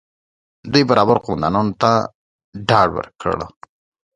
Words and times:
دوی 0.71 0.83
بربر 0.89 1.17
قومندانانو 1.25 1.77
ته 1.81 1.91
ډاډ 2.67 2.87
ورکړي 2.93 3.45